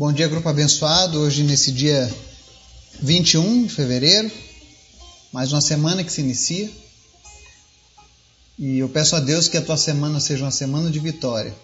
[0.00, 1.20] Bom dia, grupo abençoado.
[1.20, 2.10] Hoje, nesse dia
[3.02, 4.32] 21 de fevereiro,
[5.30, 6.70] mais uma semana que se inicia.
[8.58, 11.54] E eu peço a Deus que a tua semana seja uma semana de vitória.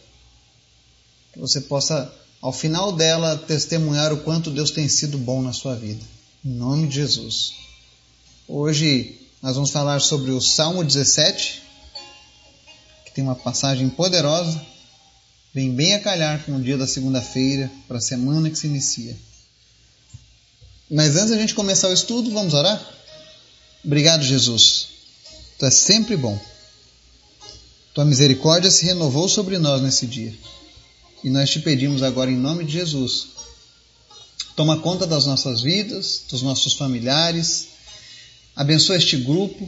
[1.33, 2.13] Que você possa,
[2.43, 6.05] ao final dela, testemunhar o quanto Deus tem sido bom na sua vida.
[6.45, 7.55] Em nome de Jesus.
[8.47, 11.63] Hoje nós vamos falar sobre o Salmo 17,
[13.07, 14.76] que tem uma passagem poderosa
[15.57, 19.17] vem bem a calhar com o dia da segunda-feira, para a semana que se inicia.
[20.91, 22.79] Mas antes da gente começar o estudo, vamos orar?
[23.83, 24.89] Obrigado, Jesus.
[25.59, 26.39] Tu és sempre bom.
[27.95, 30.35] Tua misericórdia se renovou sobre nós nesse dia.
[31.25, 33.29] E nós te pedimos agora, em nome de Jesus,
[34.55, 37.69] toma conta das nossas vidas, dos nossos familiares,
[38.55, 39.67] abençoa este grupo,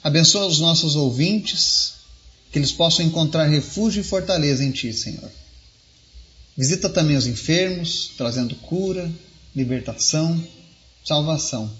[0.00, 1.94] abençoa os nossos ouvintes,
[2.50, 5.30] que eles possam encontrar refúgio e fortaleza em Ti, Senhor.
[6.56, 9.10] Visita também os enfermos, trazendo cura,
[9.54, 10.42] libertação,
[11.04, 11.70] salvação.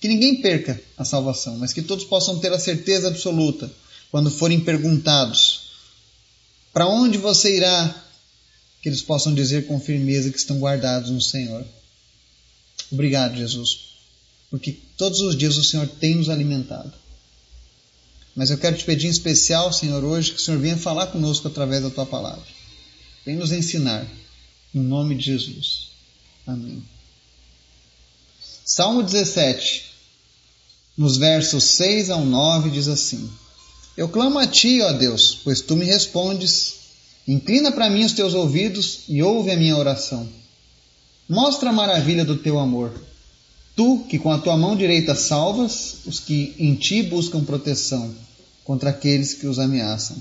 [0.00, 3.70] Que ninguém perca a salvação, mas que todos possam ter a certeza absoluta
[4.10, 5.72] quando forem perguntados:
[6.72, 8.04] para onde você irá?
[8.80, 11.64] Que eles possam dizer com firmeza que estão guardados no Senhor.
[12.92, 13.80] Obrigado, Jesus,
[14.50, 16.92] porque todos os dias o Senhor tem nos alimentado.
[18.38, 21.48] Mas eu quero te pedir em especial, Senhor, hoje, que o Senhor venha falar conosco
[21.48, 22.44] através da tua palavra.
[23.26, 24.06] Vem nos ensinar.
[24.72, 25.88] Em nome de Jesus.
[26.46, 26.80] Amém.
[28.64, 29.86] Salmo 17,
[30.96, 33.28] nos versos 6 ao 9, diz assim:
[33.96, 36.74] Eu clamo a ti, ó Deus, pois tu me respondes.
[37.26, 40.28] Inclina para mim os teus ouvidos e ouve a minha oração.
[41.28, 42.92] Mostra a maravilha do teu amor.
[43.74, 48.27] Tu, que com a tua mão direita salvas os que em ti buscam proteção
[48.68, 50.14] contra aqueles que os ameaçam.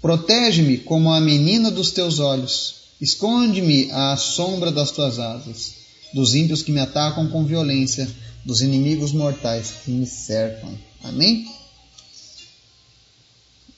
[0.00, 5.72] Protege-me como a menina dos teus olhos, esconde-me à sombra das tuas asas,
[6.14, 8.08] dos ímpios que me atacam com violência,
[8.44, 10.72] dos inimigos mortais que me cercam.
[11.02, 11.48] Amém?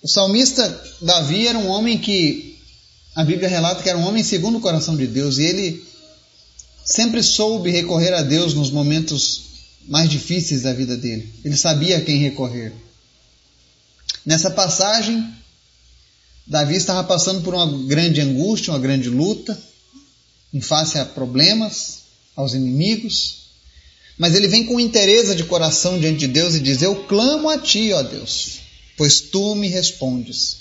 [0.02, 0.68] O salmista
[1.00, 2.58] Davi era um homem que
[3.14, 5.84] a Bíblia relata que era um homem segundo o coração de Deus e ele
[6.84, 9.44] sempre soube recorrer a Deus nos momentos
[9.88, 11.32] mais difíceis da vida dele.
[11.42, 12.74] Ele sabia a quem recorrer.
[14.26, 15.24] Nessa passagem,
[16.44, 19.56] Davi estava passando por uma grande angústia, uma grande luta,
[20.52, 22.00] em face a problemas,
[22.34, 23.46] aos inimigos,
[24.18, 27.58] mas ele vem com interesse de coração diante de Deus e diz: Eu clamo a
[27.58, 28.58] ti, ó Deus,
[28.96, 30.56] pois tu me respondes.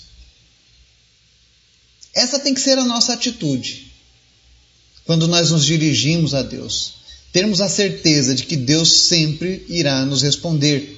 [2.14, 3.92] Essa tem que ser a nossa atitude
[5.04, 6.94] quando nós nos dirigimos a Deus.
[7.32, 10.96] Termos a certeza de que Deus sempre irá nos responder.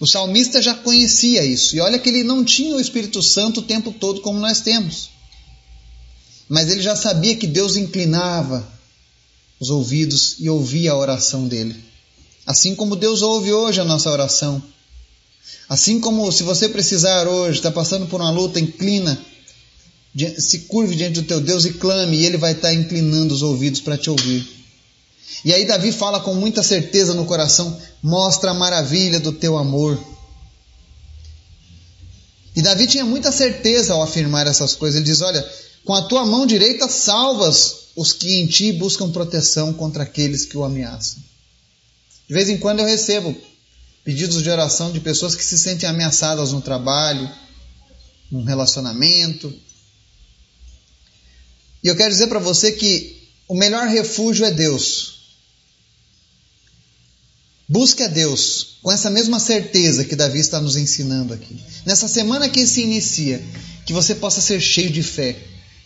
[0.00, 1.76] O salmista já conhecia isso.
[1.76, 5.10] E olha que ele não tinha o Espírito Santo o tempo todo como nós temos.
[6.48, 8.66] Mas ele já sabia que Deus inclinava
[9.60, 11.76] os ouvidos e ouvia a oração dele.
[12.46, 14.62] Assim como Deus ouve hoje a nossa oração.
[15.68, 19.20] Assim como se você precisar hoje, está passando por uma luta, inclina,
[20.38, 23.80] se curve diante do teu Deus e clame, e ele vai estar inclinando os ouvidos
[23.80, 24.57] para te ouvir.
[25.44, 29.98] E aí Davi fala com muita certeza no coração: mostra a maravilha do teu amor.
[32.56, 34.96] E Davi tinha muita certeza ao afirmar essas coisas.
[34.96, 35.48] Ele diz: Olha,
[35.84, 40.56] com a tua mão direita salvas os que em ti buscam proteção contra aqueles que
[40.56, 41.22] o ameaçam.
[42.28, 43.34] De vez em quando eu recebo
[44.04, 47.30] pedidos de oração de pessoas que se sentem ameaçadas no trabalho,
[48.30, 49.52] num relacionamento.
[51.82, 55.17] E eu quero dizer para você que o melhor refúgio é Deus.
[57.68, 61.54] Busque a Deus com essa mesma certeza que Davi está nos ensinando aqui.
[61.84, 63.44] Nessa semana que se inicia,
[63.84, 65.36] que você possa ser cheio de fé,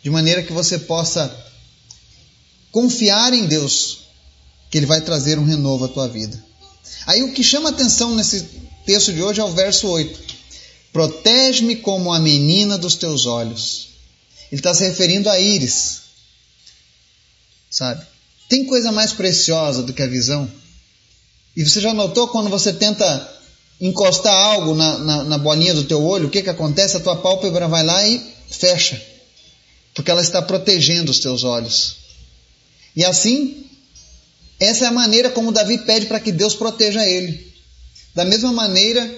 [0.00, 1.34] de maneira que você possa
[2.71, 4.03] confiar em Deus,
[4.71, 6.41] que Ele vai trazer um renovo à tua vida.
[7.04, 8.48] Aí o que chama atenção nesse
[8.87, 10.21] texto de hoje é o verso 8:
[10.92, 13.88] Protege-me como a menina dos teus olhos.
[14.53, 16.03] Ele está se referindo a íris,
[17.68, 18.07] sabe?
[18.48, 20.61] Tem coisa mais preciosa do que a visão?
[21.57, 23.31] E você já notou quando você tenta
[23.81, 26.97] encostar algo na, na, na bolinha do teu olho, o que, que acontece?
[26.97, 29.01] A tua pálpebra vai lá e fecha,
[29.95, 31.97] porque ela está protegendo os teus olhos.
[32.95, 33.66] E assim,
[34.60, 37.53] essa é a maneira como Davi pede para que Deus proteja ele.
[38.15, 39.10] Da mesma maneira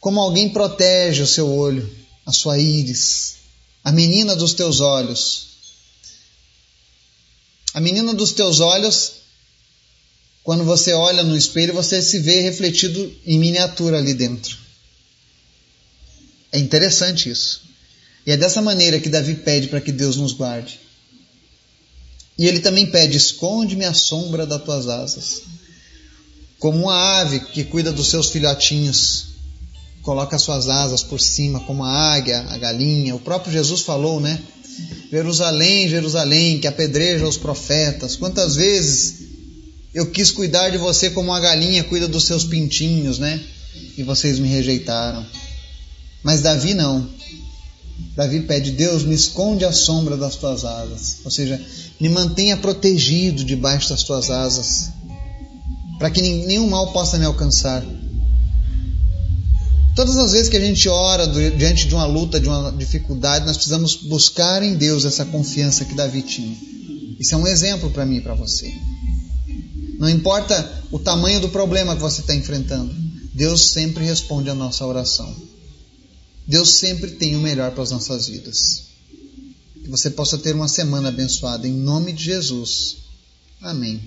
[0.00, 1.90] como alguém protege o seu olho,
[2.26, 3.36] a sua íris,
[3.82, 5.48] a menina dos teus olhos.
[7.72, 9.12] A menina dos teus olhos
[10.42, 14.56] quando você olha no espelho, você se vê refletido em miniatura ali dentro.
[16.52, 17.62] É interessante isso.
[18.26, 20.80] E é dessa maneira que Davi pede para que Deus nos guarde.
[22.38, 25.42] E ele também pede: esconde-me a sombra das tuas asas.
[26.58, 29.26] Como uma ave que cuida dos seus filhotinhos,
[30.02, 33.14] coloca suas asas por cima, como a águia, a galinha.
[33.14, 34.42] O próprio Jesus falou, né?
[35.10, 38.16] Jerusalém, Jerusalém, que apedreja os profetas.
[38.16, 39.19] Quantas vezes
[39.92, 43.40] eu quis cuidar de você como uma galinha cuida dos seus pintinhos, né?
[43.96, 45.24] E vocês me rejeitaram.
[46.22, 47.08] Mas Davi não.
[48.14, 51.18] Davi pede: Deus, me esconde a sombra das tuas asas.
[51.24, 51.60] Ou seja,
[52.00, 54.90] me mantenha protegido debaixo das tuas asas,
[55.98, 57.84] para que nenhum mal possa me alcançar.
[59.94, 63.56] Todas as vezes que a gente ora diante de uma luta, de uma dificuldade, nós
[63.56, 66.56] precisamos buscar em Deus essa confiança que Davi tinha.
[67.18, 68.72] Isso é um exemplo para mim e para você.
[70.00, 72.90] Não importa o tamanho do problema que você está enfrentando,
[73.34, 75.36] Deus sempre responde a nossa oração.
[76.46, 78.84] Deus sempre tem o melhor para as nossas vidas.
[79.74, 82.96] Que você possa ter uma semana abençoada em nome de Jesus.
[83.60, 84.00] Amém.